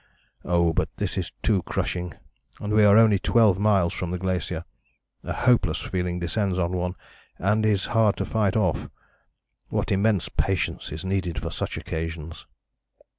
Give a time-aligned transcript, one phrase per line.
[0.43, 0.73] Oh!
[0.73, 2.15] But this is too crushing,
[2.59, 4.65] and we are only 12 miles from the glacier.
[5.23, 6.95] A hopeless feeling descends on one
[7.37, 8.89] and is hard to fight off.
[9.69, 12.47] What immense patience is needed for such occasions!"